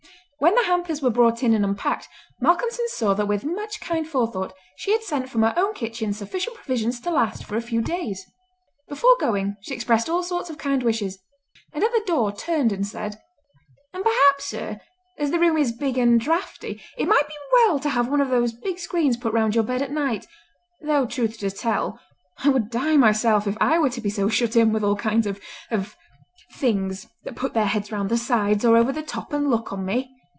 [0.39, 2.09] When the hampers were brought in and unpacked,
[2.41, 6.55] Malcolmson saw that with much kind forethought she had sent from her own kitchen sufficient
[6.55, 8.25] provisions to last for a few days.
[8.89, 11.19] Before going she expressed all sorts of kind wishes;
[11.71, 13.21] and at the door turned and said:
[13.93, 14.79] "And perhaps, sir,
[15.19, 18.29] as the room is big and draughty it might be well to have one of
[18.29, 21.99] those big screens put round your bed at night—though, truth to tell,
[22.43, 25.27] I would die myself if I were to be so shut in with all kinds
[25.27, 25.95] of—of
[26.55, 29.85] 'things', that put their heads round the sides, or over the top, and look on
[29.85, 30.17] me!"